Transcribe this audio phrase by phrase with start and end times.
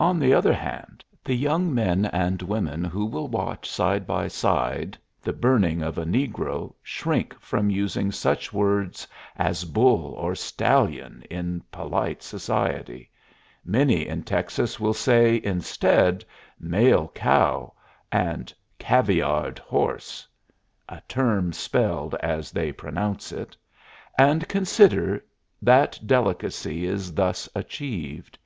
[0.00, 4.96] On the other hand, the young men and women who will watch side by side
[5.20, 11.62] the burning of a negro shrink from using such words as bull or stallion in
[11.70, 13.10] polite society;
[13.62, 16.24] many in Texas will say, instead,
[16.58, 17.74] male cow
[18.10, 20.26] and caviard horse
[20.88, 23.54] (a term spelled as they pronounce it),
[24.16, 25.22] and consider
[25.60, 28.38] that delicacy is thus achieved.